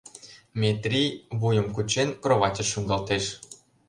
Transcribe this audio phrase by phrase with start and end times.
[0.59, 3.25] —Метрий, вуйым кучен, кроватьыш шуҥгалтеш.